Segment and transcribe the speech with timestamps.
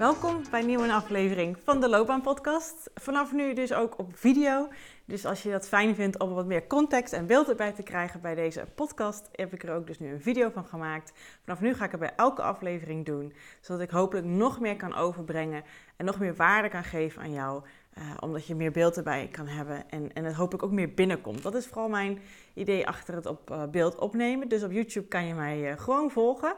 [0.00, 2.90] Welkom bij een nieuwe aflevering van de Loopbaan Podcast.
[2.94, 4.68] Vanaf nu dus ook op video.
[5.04, 8.20] Dus als je dat fijn vindt om wat meer context en beeld erbij te krijgen
[8.20, 11.12] bij deze podcast, heb ik er ook dus nu een video van gemaakt.
[11.44, 14.94] Vanaf nu ga ik er bij elke aflevering doen, zodat ik hopelijk nog meer kan
[14.94, 15.62] overbrengen
[15.96, 17.62] en nog meer waarde kan geven aan jou.
[17.98, 21.42] Uh, omdat je meer beeld erbij kan hebben en, en het hopelijk ook meer binnenkomt.
[21.42, 22.18] Dat is vooral mijn
[22.54, 24.48] idee achter het op uh, beeld opnemen.
[24.48, 26.54] Dus op YouTube kan je mij uh, gewoon volgen.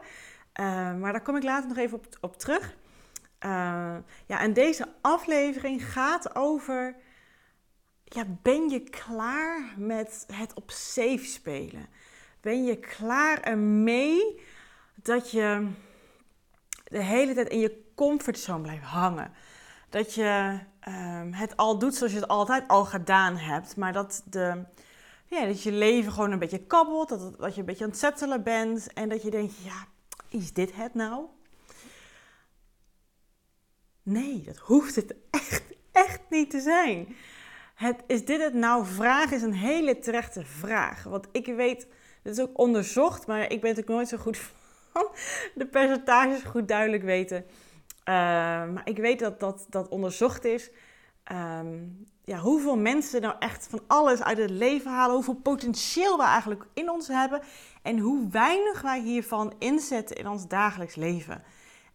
[0.99, 2.81] maar daar kom ik later nog even op, op terug.
[4.25, 6.95] Ja, en deze aflevering gaat over
[8.03, 11.87] ja, ben je klaar met het op safe spelen?
[12.41, 14.41] Ben je klaar ermee
[14.95, 15.67] dat je
[16.83, 19.31] de hele tijd in je comfortzone blijft hangen?
[19.89, 24.23] Dat je um, het al doet zoals je het altijd al gedaan hebt, maar dat,
[24.25, 24.63] de,
[25.25, 27.99] ja, dat je leven gewoon een beetje kabbelt, dat, dat je een beetje aan het
[27.99, 29.85] settelen bent en dat je denkt, ja,
[30.29, 31.25] is dit het nou?
[34.03, 37.15] Nee, dat hoeft het echt, echt niet te zijn.
[37.75, 38.85] Het, is dit het nou?
[38.85, 41.03] Vraag is een hele terechte vraag.
[41.03, 41.87] Want ik weet,
[42.21, 44.37] dit is ook onderzocht, maar ik ben natuurlijk nooit zo goed
[44.93, 45.07] van
[45.55, 47.37] de percentages goed duidelijk weten.
[47.37, 48.15] Uh,
[48.73, 50.71] maar ik weet dat dat, dat onderzocht is.
[51.31, 56.23] Um, ja, hoeveel mensen nou echt van alles uit het leven halen, hoeveel potentieel we
[56.23, 57.41] eigenlijk in ons hebben
[57.81, 61.43] en hoe weinig wij hiervan inzetten in ons dagelijks leven.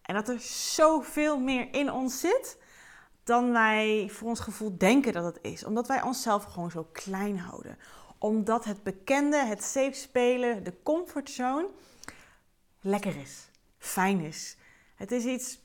[0.09, 2.59] En dat er zoveel meer in ons zit
[3.25, 5.65] dan wij voor ons gevoel denken dat het is.
[5.65, 7.79] Omdat wij onszelf gewoon zo klein houden.
[8.19, 11.69] Omdat het bekende, het safe spelen, de comfortzone
[12.81, 14.57] lekker is, fijn is.
[14.95, 15.61] Het is iets,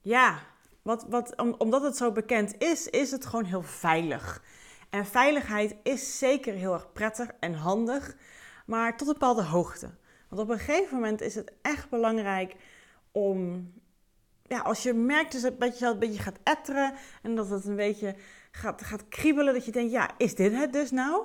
[0.00, 0.38] ja,
[0.82, 4.42] wat, wat, omdat het zo bekend is, is het gewoon heel veilig.
[4.90, 8.16] En veiligheid is zeker heel erg prettig en handig,
[8.66, 9.90] maar tot een bepaalde hoogte.
[10.32, 12.54] Want op een gegeven moment is het echt belangrijk
[13.10, 13.72] om
[14.42, 17.76] ja, als je merkt dus dat je een beetje gaat etteren en dat het een
[17.76, 18.14] beetje
[18.50, 21.24] gaat, gaat kriebelen, dat je denkt, ja, is dit het dus nou?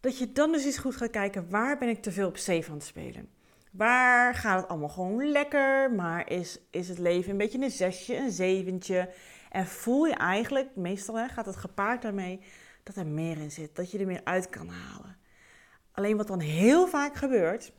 [0.00, 2.70] Dat je dan dus eens goed gaat kijken, waar ben ik te veel op safe
[2.70, 3.28] aan het spelen?
[3.72, 8.16] Waar gaat het allemaal gewoon lekker, maar is, is het leven een beetje een zesje,
[8.16, 9.10] een zeventje?
[9.50, 12.40] En voel je eigenlijk, meestal hè, gaat het gepaard daarmee,
[12.82, 15.16] dat er meer in zit, dat je er meer uit kan halen.
[15.92, 17.72] Alleen wat dan heel vaak gebeurt,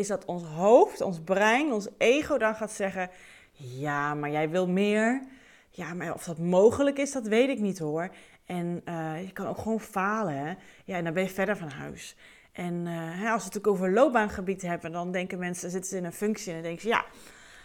[0.00, 3.10] is dat ons hoofd, ons brein, ons ego dan gaat zeggen:
[3.52, 5.22] ja, maar jij wil meer.
[5.70, 8.10] Ja, maar of dat mogelijk is, dat weet ik niet hoor.
[8.44, 10.34] En uh, je kan ook gewoon falen.
[10.34, 10.54] Hè?
[10.84, 12.16] Ja, en dan ben je verder van huis.
[12.52, 16.04] En hè, als we het ook over loopbaangebied hebben, dan denken mensen, zitten ze in
[16.04, 17.04] een functie en dan denken ze, ja,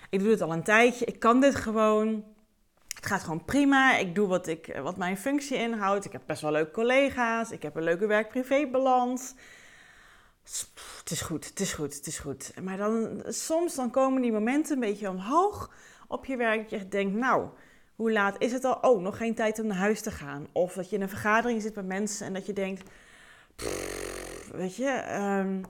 [0.09, 2.23] ik doe het al een tijdje, ik kan dit gewoon.
[2.95, 3.97] Het gaat gewoon prima.
[3.97, 6.05] Ik doe wat, ik, wat mijn functie inhoudt.
[6.05, 7.51] Ik heb best wel leuke collega's.
[7.51, 9.33] Ik heb een leuke werk-privé-balans.
[10.45, 12.51] Het is goed, het is goed, het is goed.
[12.61, 15.71] Maar dan, soms dan komen die momenten een beetje omhoog
[16.07, 16.69] op je werk.
[16.69, 17.47] Dat je denkt, nou,
[17.95, 18.73] hoe laat is het al?
[18.81, 20.47] Oh, nog geen tijd om naar huis te gaan.
[20.51, 22.89] Of dat je in een vergadering zit met mensen en dat je denkt,
[24.51, 25.65] weet je, um,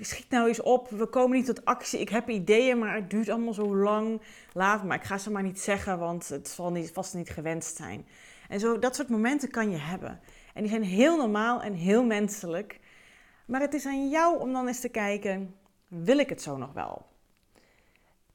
[0.00, 0.88] schiet nou eens op.
[0.90, 2.00] We komen niet tot actie.
[2.00, 4.20] Ik heb ideeën, maar het duurt allemaal zo lang.
[4.52, 7.76] Laat maar, ik ga ze maar niet zeggen, want het zal niet, vast niet gewenst
[7.76, 8.06] zijn.
[8.48, 10.20] En zo, dat soort momenten kan je hebben.
[10.54, 12.80] En die zijn heel normaal en heel menselijk.
[13.46, 15.54] Maar het is aan jou om dan eens te kijken,
[15.88, 17.06] wil ik het zo nog wel?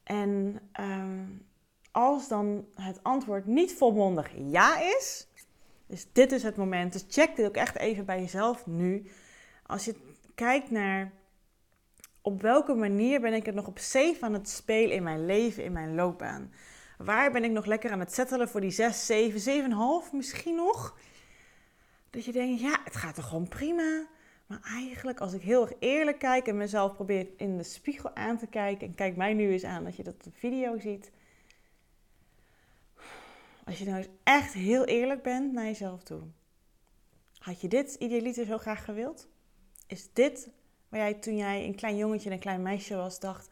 [0.03, 1.25] En ehm,
[1.91, 5.27] als dan het antwoord niet volmondig ja is,
[5.87, 9.11] dus dit is het moment, dus check dit ook echt even bij jezelf nu.
[9.65, 9.95] Als je
[10.35, 11.11] kijkt naar
[12.21, 15.63] op welke manier ben ik het nog op safe aan het spelen in mijn leven,
[15.63, 16.53] in mijn loopbaan?
[16.97, 19.71] Waar ben ik nog lekker aan het settelen voor die 6, 7,
[20.07, 20.97] 7,5 misschien nog?
[22.09, 24.07] Dat je denkt, ja, het gaat toch gewoon prima.
[24.51, 28.37] Maar eigenlijk, als ik heel erg eerlijk kijk en mezelf probeer in de spiegel aan
[28.37, 28.87] te kijken.
[28.87, 31.11] En kijk mij nu eens aan als je dat de video ziet.
[33.65, 36.21] Als je nou eens echt heel eerlijk bent naar jezelf toe.
[37.37, 39.27] Had je dit idealiter zo graag gewild?
[39.87, 40.49] Is dit
[40.89, 43.49] waar jij toen jij een klein jongetje en een klein meisje was, dacht...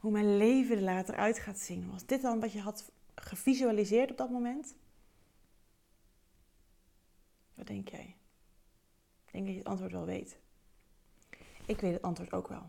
[0.00, 1.90] hoe mijn leven er later uit gaat zien?
[1.90, 4.74] Was dit dan wat je had gevisualiseerd op dat moment?
[7.54, 8.16] Wat denk jij?
[9.34, 10.38] Denk dat je het antwoord wel weet.
[11.66, 12.62] Ik weet het antwoord ook wel.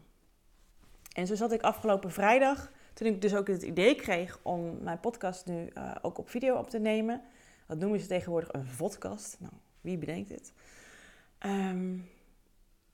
[1.13, 4.99] En zo zat ik afgelopen vrijdag, toen ik dus ook het idee kreeg om mijn
[4.99, 7.21] podcast nu uh, ook op video op te nemen.
[7.67, 9.37] Dat noemen ze tegenwoordig een vodcast.
[9.39, 10.53] Nou, wie bedenkt dit?
[11.45, 12.09] Um,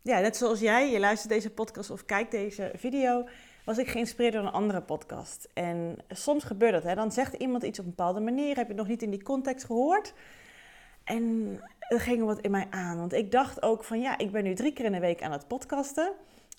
[0.02, 3.28] ja, net zoals jij, je luistert deze podcast of kijkt deze video,
[3.66, 5.50] was ik geïnspireerd door een andere podcast.
[5.54, 6.96] En soms gebeurt dat, hè?
[6.96, 9.24] dan zegt iemand iets op een bepaalde manier, heb je het nog niet in die
[9.24, 10.14] context gehoord.
[11.04, 11.60] En
[11.92, 12.98] er wat in mij aan.
[12.98, 15.32] Want ik dacht ook van ja, ik ben nu drie keer in de week aan
[15.32, 16.12] het podcasten.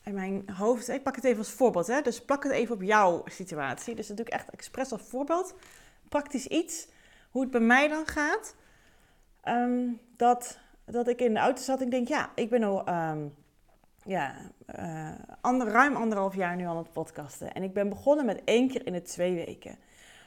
[0.05, 2.01] in mijn hoofd, ik pak het even als voorbeeld, hè?
[2.01, 3.95] dus plak het even op jouw situatie.
[3.95, 5.55] Dus ik echt expres als voorbeeld.
[6.09, 6.89] Praktisch iets,
[7.31, 8.55] hoe het bij mij dan gaat.
[9.41, 12.89] Ehm, dat, dat ik in de auto zat en ik denk, ja, ik ben al
[12.89, 13.35] um,
[14.05, 14.35] ja,
[14.79, 17.55] uh, ander, ruim anderhalf jaar nu aan het podcasten.
[17.55, 19.79] En ik ben begonnen met één keer in de twee weken.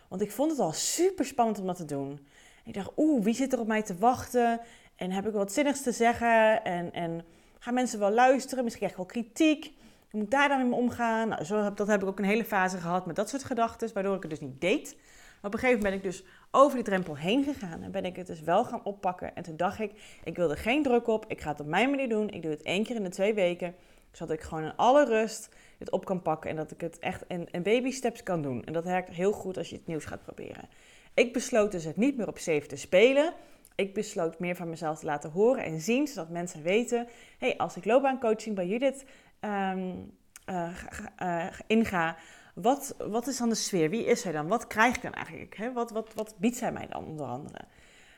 [0.08, 2.28] Want ik vond het al super spannend om dat te doen.
[2.64, 4.60] ik dacht, oeh, wie zit er op mij te wachten?
[4.96, 6.64] En heb ik wat zinnigs te zeggen?
[6.64, 7.26] En, en
[7.60, 8.64] gaan mensen wel luisteren?
[8.64, 9.64] Misschien krijg ik wel kritiek.
[9.64, 11.28] Hoe moet ik daar dan mee omgaan?
[11.28, 14.16] Nou, zo, dat heb ik ook een hele fase gehad met dat soort gedachten, waardoor
[14.16, 14.96] ik het dus niet deed.
[15.42, 18.06] Maar op een gegeven moment ben ik dus over die drempel heen gegaan en ben
[18.06, 19.36] ik het dus wel gaan oppakken.
[19.36, 19.92] En toen dacht ik,
[20.24, 22.30] ik wil er geen druk op, ik ga het op mijn manier doen.
[22.30, 23.76] Ik doe het één keer in de twee weken,
[24.12, 27.24] zodat ik gewoon in alle rust het op kan pakken en dat ik het echt
[27.28, 28.64] in, in baby steps kan doen.
[28.64, 30.70] En dat werkt heel goed als je het nieuws gaat proberen.
[31.14, 33.34] Ik besloot dus het niet meer op safe te spelen.
[33.76, 37.08] Ik besloot meer van mezelf te laten horen en zien, zodat mensen weten:
[37.38, 39.06] hey, als ik loopbaancoaching bij Judith
[39.42, 40.14] um,
[40.50, 42.18] uh, inga,
[42.54, 43.90] wat, wat is dan de sfeer?
[43.90, 44.48] Wie is zij dan?
[44.48, 45.72] Wat krijg ik dan eigenlijk?
[45.74, 47.60] Wat, wat, wat biedt zij mij dan onder andere?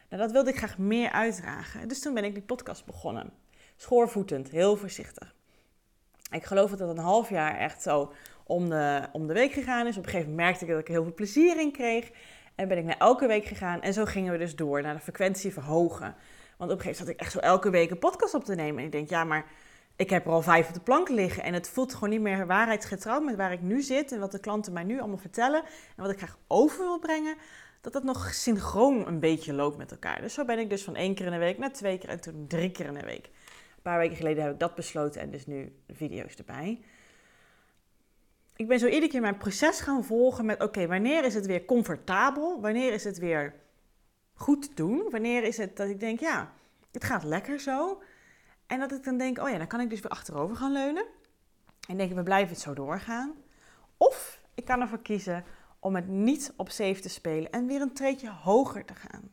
[0.09, 1.87] Nou, dat wilde ik graag meer uitdragen.
[1.87, 3.33] Dus toen ben ik die podcast begonnen.
[3.75, 5.35] Schoorvoetend, heel voorzichtig.
[6.31, 8.13] Ik geloof dat het een half jaar echt zo
[8.43, 9.97] om de, om de week gegaan is.
[9.97, 12.11] Op een gegeven moment merkte ik dat ik er heel veel plezier in kreeg.
[12.57, 13.81] En ben ik naar elke week gegaan.
[13.81, 16.15] En zo gingen we dus door naar de frequentie verhogen.
[16.57, 18.55] Want op een gegeven moment zat ik echt zo elke week een podcast op te
[18.55, 18.79] nemen.
[18.79, 19.45] En ik denk, ja, maar
[19.95, 21.43] ik heb er al vijf op de plank liggen.
[21.43, 24.11] En het voelt gewoon niet meer waarheidsgetrouw met waar ik nu zit.
[24.11, 25.63] En wat de klanten mij nu allemaal vertellen.
[25.95, 27.35] En wat ik graag over wil brengen.
[27.81, 30.21] Dat dat nog synchroon een beetje loopt met elkaar.
[30.21, 32.21] Dus zo ben ik dus van één keer in de week naar twee keer en
[32.21, 33.25] toen drie keer in de week.
[33.25, 36.79] Een paar weken geleden heb ik dat besloten en dus nu video's erbij
[38.57, 41.65] ik ben zo iedere keer mijn proces gaan volgen met: oké, wanneer is het weer
[41.65, 42.61] comfortabel?
[42.61, 43.53] Wanneer is het weer
[44.33, 45.07] goed doen?
[45.09, 46.53] Wanneer is het dat ik denk: ja,
[46.91, 48.01] het gaat lekker zo?
[48.67, 51.05] En dat ik dan denk: oh ja, dan kan ik dus weer achterover gaan leunen.
[51.87, 53.33] En denk: we blijven het zo doorgaan.
[53.97, 55.43] Of ik kan ervoor kiezen
[55.79, 59.31] om het niet op safe te spelen en weer een treedje hoger te gaan.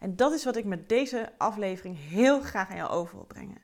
[0.00, 3.60] En dat is wat ik met deze aflevering heel graag aan jou over wil brengen.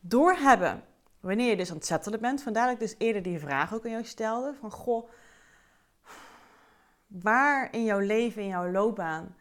[0.00, 0.84] Door hebben
[1.20, 3.84] Wanneer je dus aan het settelen bent, vandaar dat ik dus eerder die vraag ook
[3.84, 4.54] aan jou stelde.
[4.60, 5.08] Van goh,
[7.06, 9.36] waar in jouw leven, in jouw loopbaan,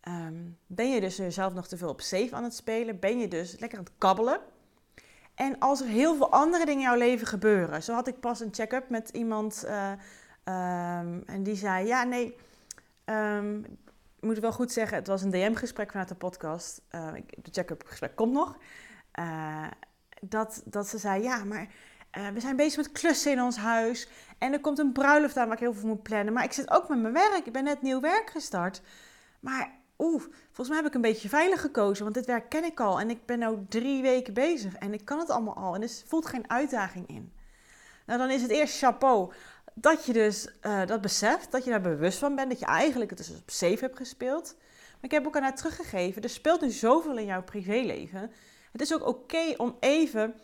[0.00, 0.34] ehm,
[0.66, 2.98] ben je dus jezelf nog te veel op safe aan het spelen?
[2.98, 4.40] Ben je dus lekker aan het kabbelen?
[5.34, 7.82] En als er heel veel andere dingen in jouw leven gebeuren.
[7.82, 9.92] Zo had ik pas een check-up met iemand uh,
[11.26, 12.36] en die zei: Ja, nee,
[13.04, 13.64] um,
[14.22, 16.82] ik moet wel goed zeggen, het was een DM-gesprek vanuit de podcast.
[16.90, 18.56] Uh, de check-up gesprek komt nog.
[19.18, 19.66] Uh,
[20.28, 21.68] dat, dat ze zei, ja, maar
[22.18, 24.08] uh, we zijn bezig met klussen in ons huis.
[24.38, 26.32] En er komt een bruiloft aan waar ik heel veel moet plannen.
[26.32, 27.46] Maar ik zit ook met mijn werk.
[27.46, 28.82] Ik ben net nieuw werk gestart.
[29.40, 32.02] Maar oeh, volgens mij heb ik een beetje veilig gekozen.
[32.02, 33.00] Want dit werk ken ik al.
[33.00, 34.74] En ik ben nu drie weken bezig.
[34.74, 35.74] En ik kan het allemaal al.
[35.74, 37.32] En er voelt geen uitdaging in.
[38.06, 39.32] Nou, dan is het eerst chapeau
[39.74, 41.52] dat je dus uh, dat beseft.
[41.52, 42.50] Dat je daar bewust van bent.
[42.50, 44.54] Dat je eigenlijk het dus op safe hebt gespeeld.
[44.92, 46.22] Maar ik heb ook aan haar teruggegeven.
[46.22, 48.32] Er speelt nu zoveel in jouw privéleven
[48.72, 50.34] het is ook oké om even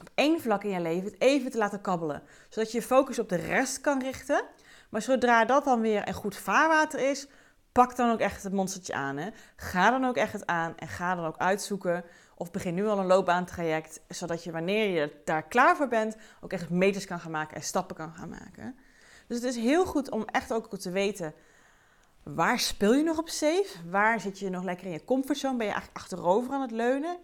[0.00, 2.22] op één vlak in je leven het even te laten kabbelen.
[2.48, 4.44] Zodat je je focus op de rest kan richten.
[4.90, 7.28] Maar zodra dat dan weer een goed vaarwater is,
[7.72, 9.16] pak dan ook echt het monstertje aan.
[9.16, 9.28] Hè?
[9.56, 12.04] Ga dan ook echt het aan en ga dan ook uitzoeken.
[12.34, 16.52] Of begin nu al een loopbaantraject, zodat je wanneer je daar klaar voor bent, ook
[16.52, 18.76] echt meters kan gaan maken en stappen kan gaan maken.
[19.26, 21.34] Dus het is heel goed om echt ook te weten,
[22.22, 23.90] waar speel je nog op safe?
[23.90, 25.56] Waar zit je nog lekker in je comfortzone?
[25.56, 27.18] Ben je eigenlijk achterover aan het leunen?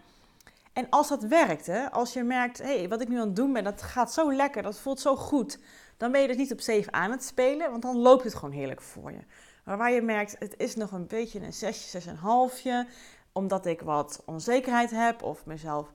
[0.77, 3.53] En als dat werkt, als je merkt, hé, hey, wat ik nu aan het doen
[3.53, 5.59] ben, dat gaat zo lekker, dat voelt zo goed,
[5.97, 8.55] dan ben je dus niet op safe aan het spelen, want dan loopt het gewoon
[8.55, 9.21] heerlijk voor je.
[9.65, 12.87] Maar waar je merkt, het is nog een beetje een zesje, zes en halfje,
[13.33, 15.93] omdat ik wat onzekerheid heb of mezelf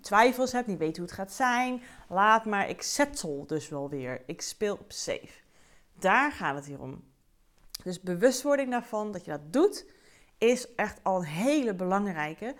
[0.00, 4.22] twijfels heb, niet weet hoe het gaat zijn, laat maar, ik settle dus wel weer.
[4.26, 5.40] Ik speel op safe.
[5.98, 7.04] Daar gaat het hier om.
[7.82, 9.86] Dus bewustwording daarvan, dat je dat doet,
[10.38, 12.54] is echt al een hele belangrijke.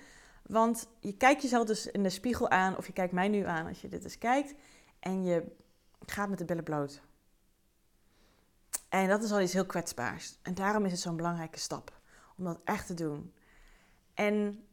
[0.47, 3.67] Want je kijkt jezelf dus in de spiegel aan, of je kijkt mij nu aan
[3.67, 4.55] als je dit eens kijkt,
[4.99, 5.57] en je
[6.07, 7.01] gaat met de billen bloot.
[8.89, 10.39] En dat is al iets heel kwetsbaars.
[10.43, 11.93] En daarom is het zo'n belangrijke stap
[12.37, 13.35] om dat echt te doen.
[14.15, 14.65] En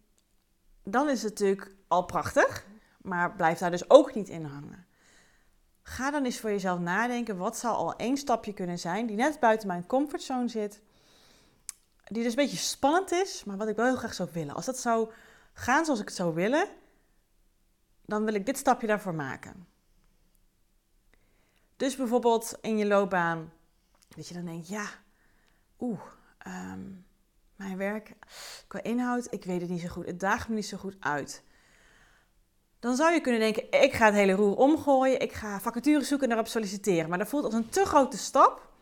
[0.84, 2.66] dan is het natuurlijk al prachtig,
[3.02, 4.86] maar blijf daar dus ook niet in hangen.
[5.82, 9.40] Ga dan eens voor jezelf nadenken, wat zou al één stapje kunnen zijn die net
[9.40, 10.82] buiten mijn comfortzone zit,
[12.04, 14.56] die dus een beetje spannend is, maar wat ik wel heel graag zou willen.
[14.56, 15.12] Als dat zou
[15.54, 16.68] gaan zoals ik het zou willen,
[18.06, 19.68] dan wil ik dit stapje daarvoor maken.
[21.78, 23.54] Dus bijvoorbeeld in je loopbaan,
[24.16, 24.86] dat je dan denkt, ja,
[25.80, 26.02] oeh,
[26.38, 26.82] ehm,
[27.56, 28.16] mijn werk
[28.68, 30.06] qua inhoud, ik weet het niet zo goed.
[30.06, 31.44] Het daagt me niet zo goed uit.
[32.80, 36.28] dan zou je kunnen denken: ik ga het hele roer omgooien, ik ga vacatures zoeken
[36.28, 37.10] en daarop solliciteren.
[37.10, 38.73] Maar dat voelt als een te grote stap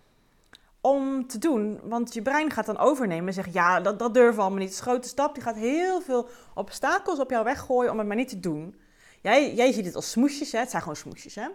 [0.82, 1.80] om te doen.
[1.84, 4.70] Want je brein gaat dan overnemen en zegt: ja, dat, dat durven we allemaal niet.
[4.70, 5.34] Het is een grote stap.
[5.34, 8.76] Die gaat heel veel obstakels op jou weggooien om het maar niet te doen.
[9.22, 10.60] Jij, jij ziet het als smoesjes, hè?
[10.60, 11.36] het zijn gewoon smoesjes.
[11.36, 11.48] Hè?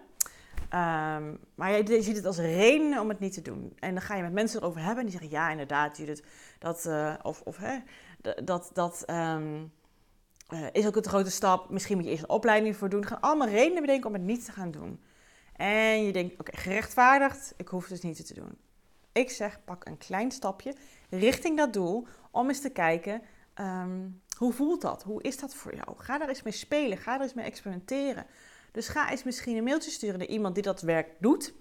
[0.69, 3.73] Ehm, maar jij ziet het als reden om het niet te doen.
[3.79, 6.23] En dan ga je met mensen erover hebben en die zeggen: ja, inderdaad, Judith,
[6.59, 7.77] dat, uh, of, of hè,
[8.43, 9.71] dat, dat um,
[10.53, 11.69] uh, is ook een grote stap.
[11.69, 13.05] Misschien moet je eerst een opleiding voor doen.
[13.05, 14.99] gaan allemaal redenen bedenken om het niet te gaan doen.
[15.55, 18.57] En je denkt: oké, gerechtvaardigd, ik hoef dus niet te doen.
[19.17, 20.75] Ik zeg: pak een klein stapje
[21.09, 23.21] richting dat doel om eens te kijken.
[23.55, 25.03] Um, hoe voelt dat?
[25.03, 25.97] Hoe is dat voor jou?
[25.97, 26.97] Ga daar eens mee spelen.
[26.97, 28.25] Ga er eens mee experimenteren.
[28.71, 31.53] Dus ga eens misschien een mailtje sturen naar iemand die dat werk doet.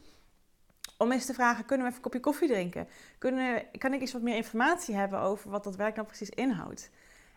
[0.99, 2.89] Om eens te vragen, kunnen we even een kopje koffie drinken?
[3.19, 6.91] Kunnen, kan ik eens wat meer informatie hebben over wat dat werk nou precies inhoudt?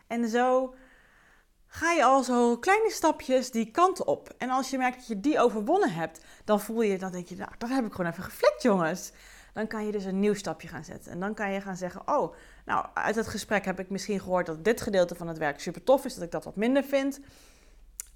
[0.06, 0.74] En zo
[1.66, 4.34] ga je al zo kleine stapjes die kant op.
[4.38, 7.36] En als je merkt dat je die overwonnen hebt, dan voel je, dan denk je,
[7.36, 9.12] nou, dat heb ik gewoon even geflikt, jongens.
[9.52, 11.12] Dan kan je dus een nieuw stapje gaan zetten.
[11.12, 14.46] En dan kan je gaan zeggen, oh, nou, uit het gesprek heb ik misschien gehoord
[14.46, 17.20] dat dit gedeelte van het werk super tof is, dat ik dat wat minder vind.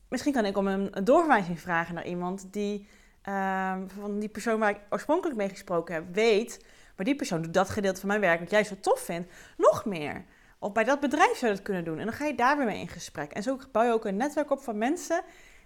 [0.09, 2.89] Misschien kan ik om een, doorverwijzing vragen naar iemand die
[3.23, 6.65] ehm, van die persoon waar ik oorspronkelijk mee gesproken heb, weet,
[6.97, 9.85] maar die persoon doet dat gedeelte van mijn werk wat jij zo tof vindt, nog
[9.85, 10.25] meer.
[10.59, 11.99] Of bij dat bedrijf zou dat kunnen doen.
[11.99, 13.33] En dan ga je daar weer mee in gesprek.
[13.33, 15.23] En zo bouw je ook een netwerk op van mensen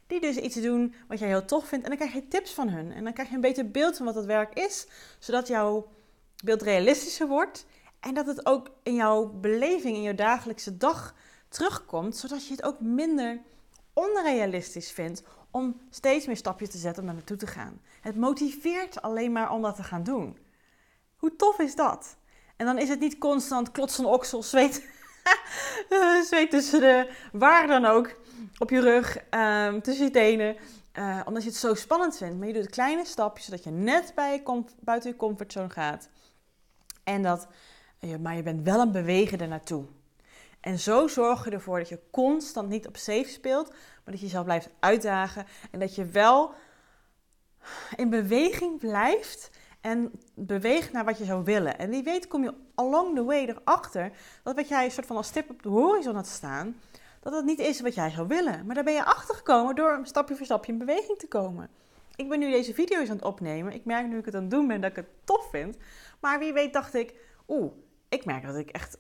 [0.09, 1.85] die dus iets doen wat jij heel tof vindt.
[1.85, 2.93] En dan krijg je tips van hun.
[2.93, 4.87] En dan krijg je een beter beeld van wat dat werk is.
[5.19, 5.89] Zodat jouw
[6.45, 7.67] beeld realistischer wordt.
[8.01, 11.15] En dat het ook in jouw beleving, in jouw dagelijkse dag
[11.49, 12.17] terugkomt.
[12.17, 13.41] Zodat je het ook minder
[13.93, 17.81] onrealistisch vindt om steeds meer stapjes te zetten om naar naartoe te gaan.
[18.01, 20.39] Het motiveert alleen maar om dat te gaan doen.
[21.17, 22.17] Hoe tof is dat?
[22.57, 24.89] En dan is het niet constant klotsen oksel, zweet,
[26.29, 28.17] zweet tussen de waar dan ook,
[28.59, 30.57] op je rug, um, tussen je tenen.
[30.93, 32.39] Uh, omdat je het zo spannend vindt.
[32.39, 34.43] Maar je doet kleine stapjes, zodat je net bij
[34.81, 36.09] buiten je comfortzone gaat.
[37.05, 37.47] En dat,
[38.21, 39.85] maar je bent wel een bewegen er naartoe.
[40.61, 44.27] En zo zorg je ervoor dat je constant niet op safe speelt, maar dat je
[44.27, 45.47] jezelf blijft uitdagen.
[45.71, 46.53] En dat je wel
[47.97, 51.79] in beweging blijft en beweegt naar wat je zou willen.
[51.79, 55.17] En wie weet kom je along the way erachter dat wat jij een soort van
[55.17, 56.81] als stip op de horizon had staan,
[57.31, 58.67] dat dat niet is wat jij zou willen.
[58.67, 61.69] Maar daar ben je achter gekomen door stapje voor stapje in beweging te komen.
[62.17, 63.73] Ik ben nu deze video's aan het opnemen.
[63.73, 65.77] Ik merk nu ik het aan het doen ben dat ik het tof vind.
[66.21, 67.15] Maar wie weet dacht ik,
[67.49, 67.73] oeh,
[68.09, 68.99] ik merk dat ik echt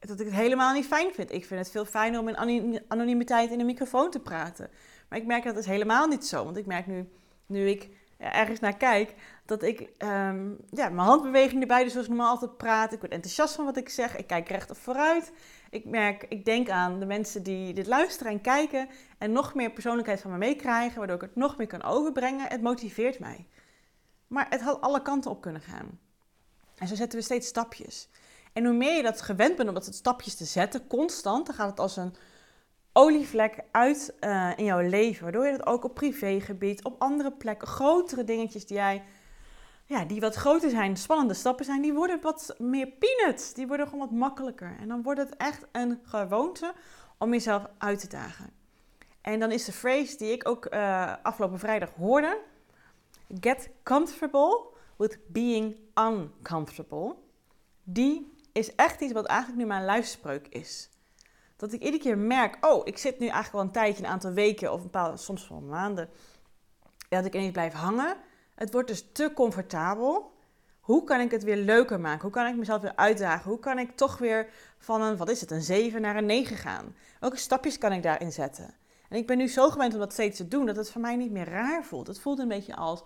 [0.00, 1.32] dat ik het helemaal niet fijn vind.
[1.32, 4.70] Ik vind het veel fijner om in anonimiteit in een microfoon te praten.
[5.08, 6.44] Maar ik merk dat is helemaal niet zo.
[6.44, 7.08] Want ik merk nu,
[7.46, 7.88] nu ik
[8.18, 12.56] ergens naar kijk, dat ik um, ja, mijn handbeweging erbij, dus zoals ik normaal altijd
[12.56, 12.92] praat.
[12.92, 14.16] Ik word enthousiast van wat ik zeg.
[14.16, 15.32] Ik kijk recht vooruit.
[15.70, 19.70] Ik merk, ik denk aan de mensen die dit luisteren en kijken en nog meer
[19.70, 22.48] persoonlijkheid van me meekrijgen, waardoor ik het nog meer kan overbrengen.
[22.48, 23.46] Het motiveert mij.
[24.26, 25.98] Maar het had alle kanten op kunnen gaan.
[26.76, 28.08] En zo zetten we steeds stapjes.
[28.52, 31.70] En hoe meer je dat gewend bent om dat stapjes te zetten, constant, dan gaat
[31.70, 32.14] het als een
[32.98, 35.22] olievlek uit uh, in jouw leven.
[35.22, 39.02] Waardoor je dat ook op privégebied, op andere plekken, grotere dingetjes die jij,
[39.84, 43.54] ja, die wat groter zijn, spannende stappen zijn, die worden wat meer peanuts.
[43.54, 44.76] Die worden gewoon wat makkelijker.
[44.80, 46.72] En dan wordt het echt een gewoonte
[47.18, 48.50] om jezelf uit te dagen.
[49.20, 52.38] En dan is de phrase die ik ook uh, afgelopen vrijdag hoorde:
[53.40, 57.14] Get comfortable with being uncomfortable.
[57.82, 60.90] Die is echt iets wat eigenlijk nu mijn luisterspreuk is.
[61.58, 64.32] Dat ik iedere keer merk, oh, ik zit nu eigenlijk al een tijdje, een aantal
[64.32, 66.08] weken of een paar, soms wel maanden,
[67.08, 68.16] dat ik ineens blijf hangen.
[68.54, 70.32] Het wordt dus te comfortabel.
[70.80, 72.22] Hoe kan ik het weer leuker maken?
[72.22, 73.50] Hoe kan ik mezelf weer uitdagen?
[73.50, 74.48] Hoe kan ik toch weer
[74.78, 76.96] van een, wat is het, een 7 naar een 9 gaan?
[77.20, 78.74] Welke stapjes kan ik daarin zetten?
[79.08, 81.16] En ik ben nu zo gewend om dat steeds te doen, dat het voor mij
[81.16, 82.06] niet meer raar voelt.
[82.06, 83.02] Het voelt een beetje als,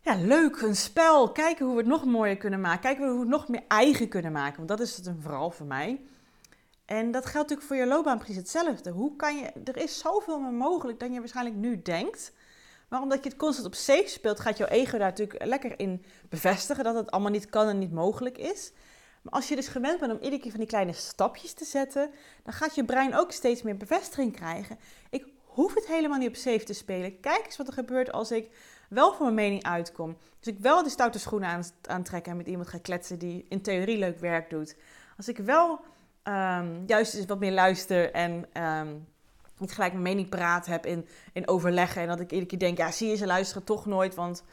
[0.00, 1.32] ja, leuk, een spel.
[1.32, 2.80] Kijken hoe we het nog mooier kunnen maken.
[2.80, 4.56] Kijken hoe we het nog meer eigen kunnen maken.
[4.56, 6.00] Want dat is het vooral voor mij.
[6.84, 8.90] En dat geldt natuurlijk voor je loopbaan precies hetzelfde.
[8.90, 12.32] Hoe kan je, er is zoveel meer mogelijk dan je waarschijnlijk nu denkt.
[12.88, 16.04] Maar omdat je het constant op safe speelt, gaat jouw ego daar natuurlijk lekker in
[16.28, 18.72] bevestigen dat het allemaal niet kan en niet mogelijk is.
[19.22, 22.10] Maar als je dus gewend bent om iedere keer van die kleine stapjes te zetten,
[22.42, 24.78] dan gaat je brein ook steeds meer bevestiging krijgen.
[25.10, 27.20] Ik hoef het helemaal niet op safe te spelen.
[27.20, 28.50] Kijk eens wat er gebeurt als ik
[28.88, 30.16] wel voor mijn mening uitkom.
[30.40, 33.62] Dus ik wel de stoute schoenen aan, aantrekken en met iemand ga kletsen die in
[33.62, 34.76] theorie leuk werk doet.
[35.16, 35.80] Als ik wel
[36.24, 38.46] um, juist eens wat meer luister en
[39.58, 42.02] niet gelijk mijn mening praat heb in, in overleggen.
[42.02, 44.44] En dat ik iedere keer denk, ja zie je, ze luisteren toch nooit, want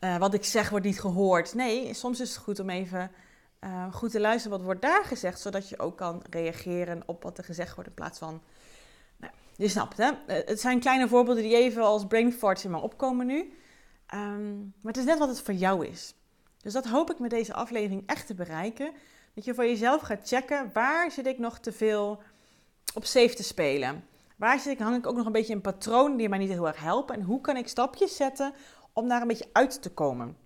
[0.00, 1.54] uh, wat ik zeg wordt niet gehoord.
[1.54, 3.10] Nee, soms is het goed om even
[3.60, 7.38] uh, goed te luisteren wat wordt daar gezegd, zodat je ook kan reageren op wat
[7.38, 8.42] er gezegd wordt in plaats van
[9.16, 10.10] Nou, je snapt, hè?
[10.26, 13.52] Eh, het zijn kleine voorbeelden die even als brain farts in me opkomen nu.
[14.06, 16.14] Ehm, maar het is net wat het voor jou is.
[16.62, 18.92] Dus dat hoop ik met deze aflevering echt te bereiken.
[19.34, 22.22] Dat je voor jezelf gaat checken, waar zit ik nog te veel
[22.94, 24.04] op safe te spelen?
[24.36, 26.66] Waar zit ik, hang ik ook nog een beetje in patronen die mij niet heel
[26.66, 27.14] erg helpen?
[27.14, 28.52] En hoe kan ik stapjes zetten
[28.92, 30.36] om daar een beetje uit te komen?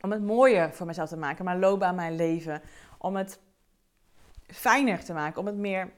[0.00, 2.62] Om het mooier voor mezelf te maken, mijn loopbaan, mijn leven.
[2.98, 3.38] Om het
[4.46, 5.92] fijner te maken, om het meer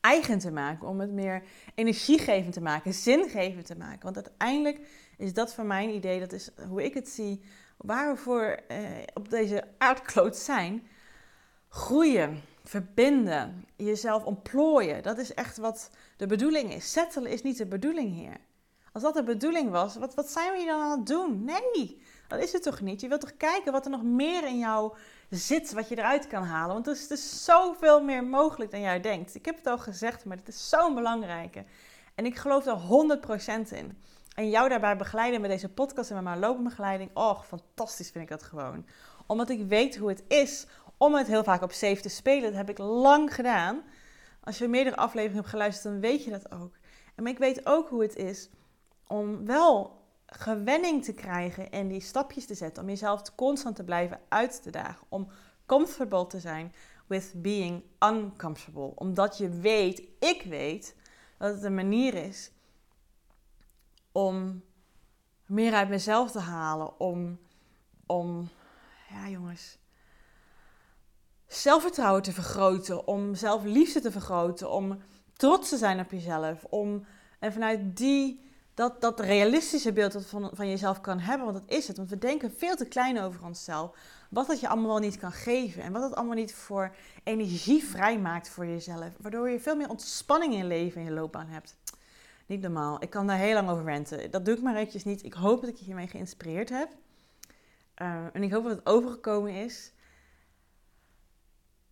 [0.00, 1.42] eigen te maken, om het meer
[1.74, 4.02] energiegevend te maken, zingevend te maken.
[4.02, 4.80] Want uiteindelijk
[5.16, 7.42] is dat voor mijn idee, dat is hoe ik het zie,
[7.76, 8.78] waar we voor eh,
[9.14, 10.86] op deze aardkloot zijn.
[11.76, 15.02] Groeien, verbinden, jezelf ontplooien.
[15.02, 16.92] Dat is echt wat de bedoeling is.
[16.92, 18.36] Settelen is niet de bedoeling hier.
[18.92, 21.44] Als dat de bedoeling was, wat, wat zijn we hier dan aan het doen?
[21.44, 23.00] Nee, dat is het toch niet?
[23.00, 24.96] Je wilt toch kijken wat er nog meer in jou
[25.30, 26.74] zit, wat je eruit kan halen.
[26.74, 29.34] Want er is dus zoveel meer mogelijk dan jij denkt.
[29.34, 31.64] Ik heb het al gezegd, maar het is zo'n belangrijke.
[32.14, 32.78] En ik geloof er
[33.68, 33.98] 100% in.
[34.34, 37.10] En jou daarbij begeleiden met deze podcast en met mijn loopbegeleiding.
[37.14, 38.86] Oh, fantastisch vind ik dat gewoon.
[39.26, 40.66] Omdat ik weet hoe het is
[40.96, 42.42] om het heel vaak op safe te spelen.
[42.42, 43.82] Dat heb ik lang gedaan.
[44.40, 46.76] Als je meerdere afleveringen hebt geluisterd, dan weet je dat ook.
[47.14, 48.50] En ik weet ook hoe het is
[49.06, 52.82] om wel gewenning te krijgen en die stapjes te zetten.
[52.82, 55.06] Om jezelf constant te blijven uit te dagen.
[55.08, 55.28] Om
[55.66, 56.72] comfortable te zijn
[57.06, 58.92] with being uncomfortable.
[58.94, 60.96] Omdat je weet, ik weet,
[61.38, 62.50] dat het een manier is
[64.12, 64.64] om
[65.46, 67.00] meer uit mezelf te halen.
[67.00, 67.38] Om,
[68.06, 68.48] om
[69.08, 69.78] ja jongens,
[71.46, 73.06] zelfvertrouwen te vergroten.
[73.06, 74.70] Om zelfliefde te vergroten.
[74.70, 74.98] Om
[75.32, 76.64] trots te zijn op jezelf.
[76.64, 77.06] Om,
[77.38, 81.46] en vanuit die dat, dat realistische beeld dat van, van jezelf kan hebben.
[81.46, 81.96] Want dat is het.
[81.96, 83.96] Want we denken veel te klein over onszelf.
[84.30, 85.82] Wat dat je allemaal wel niet kan geven.
[85.82, 89.10] En wat het allemaal niet voor energie vrijmaakt voor jezelf.
[89.20, 91.76] Waardoor je veel meer ontspanning in je leven en je loopbaan hebt.
[92.46, 93.02] Niet normaal.
[93.02, 94.30] Ik kan daar heel lang over renten.
[94.30, 95.24] Dat doe ik maar eventjes niet.
[95.24, 96.88] Ik hoop dat ik je hiermee geïnspireerd heb.
[98.02, 99.92] Uh, en ik hoop dat het overgekomen is.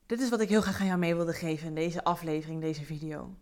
[0.07, 2.85] Dit is wat ik heel graag aan jou mee wilde geven in deze aflevering, deze
[2.85, 3.37] video.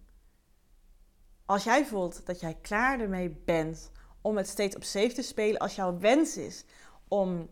[1.46, 5.61] Als jij voelt dat jij klaar ermee bent om het steeds op safe te spelen,
[5.61, 6.64] als jouw wens is
[7.09, 7.48] om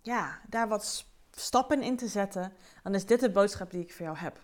[0.00, 2.52] ja, daar wat stappen in te zetten,
[2.82, 4.40] dan is dit de boodschap die ik voor jou heb.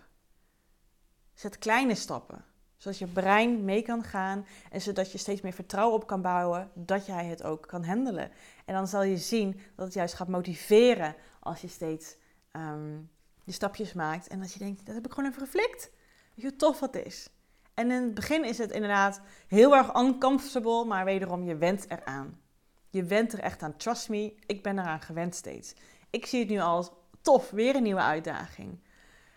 [1.33, 2.45] Zet kleine stappen,
[2.77, 6.71] zodat je brein mee kan gaan en zodat je steeds meer vertrouwen op kan bouwen
[6.73, 8.31] dat jij het ook kan handelen.
[8.65, 12.15] En dan zal je zien dat het juist gaat motiveren als je steeds
[12.55, 13.09] um,
[13.43, 15.91] die stapjes maakt en dat je denkt, dat heb ik gewoon even geflikt.
[16.33, 17.29] Weet je hoe tof dat is?
[17.73, 22.41] En in het begin is het inderdaad heel erg uncomfortable, maar wederom, je went eraan.
[22.89, 23.77] Je went er echt aan.
[23.77, 25.73] Trust me, ik ben eraan gewend steeds.
[26.09, 28.79] Ik zie het nu als tof, weer een nieuwe uitdaging.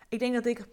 [0.09, 0.67] Ik denk dat ik,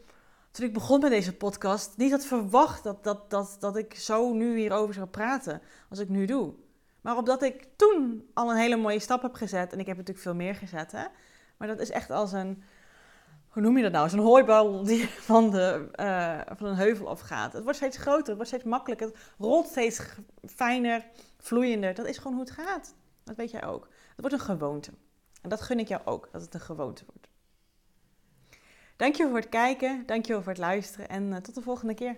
[0.51, 4.33] toen ik begon met deze podcast, niet had verwacht dat, dat, dat, dat ik zo
[4.33, 6.55] nu hierover zou praten als ik nu doe.
[7.01, 10.25] Maar omdat ik toen al een hele mooie stap heb gezet, en ik heb natuurlijk
[10.25, 11.05] veel meer gezet, hè,
[11.57, 12.63] maar dat is echt als een
[13.55, 14.09] hoe noem je dat nou?
[14.09, 17.53] Zo'n hooibal die van, de, uh, van een heuvel afgaat.
[17.53, 20.01] Het wordt steeds groter, het wordt steeds makkelijker, het rolt steeds
[20.47, 21.07] fijner,
[21.39, 21.95] vloeiender.
[21.95, 22.95] Dat is gewoon hoe het gaat.
[23.25, 23.89] Dat weet jij ook.
[24.09, 24.91] Het wordt een gewoonte.
[25.43, 27.29] En dat gun ik jou ook, dat het een gewoonte wordt.
[28.97, 32.17] Dankjewel voor het kijken, dankjewel voor het luisteren en uh, tot de volgende keer.